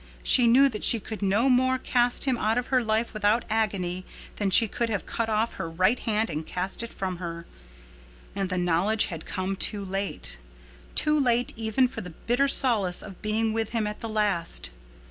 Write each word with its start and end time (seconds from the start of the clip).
She 0.23 0.47
knew 0.47 0.67
that 0.67 0.83
she 0.83 0.99
could 0.99 1.21
no 1.21 1.47
more 1.47 1.77
cast 1.77 2.25
him 2.25 2.35
out 2.35 2.57
of 2.57 2.65
her 2.73 2.83
life 2.83 3.13
without 3.13 3.45
agony 3.51 4.03
than 4.37 4.49
she 4.49 4.67
could 4.67 4.89
have 4.89 5.05
cut 5.05 5.29
off 5.29 5.53
her 5.61 5.69
right 5.69 5.99
hand 5.99 6.31
and 6.31 6.43
cast 6.43 6.81
it 6.81 6.91
from 6.91 7.17
her. 7.17 7.45
And 8.35 8.49
the 8.49 8.57
knowledge 8.57 9.05
had 9.13 9.27
come 9.27 9.55
too 9.55 9.85
late—too 9.85 11.19
late 11.19 11.53
even 11.55 11.87
for 11.87 12.01
the 12.01 12.09
bitter 12.09 12.47
solace 12.47 13.03
of 13.03 13.21
being 13.21 13.53
with 13.53 13.69
him 13.73 13.85
at 13.85 13.99
the 13.99 14.09
last. 14.09 14.71